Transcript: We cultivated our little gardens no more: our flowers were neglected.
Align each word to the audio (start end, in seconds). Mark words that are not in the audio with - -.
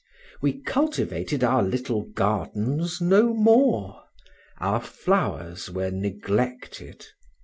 We 0.41 0.53
cultivated 0.61 1.43
our 1.43 1.61
little 1.61 2.01
gardens 2.15 3.01
no 3.01 3.35
more: 3.35 4.05
our 4.57 4.81
flowers 4.81 5.69
were 5.69 5.91
neglected. 5.91 7.05